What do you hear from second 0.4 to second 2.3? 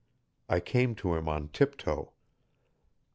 I came to him on tiptoe.